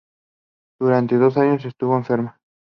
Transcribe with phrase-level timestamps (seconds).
[0.79, 2.39] Durante dos años estuvo enferma.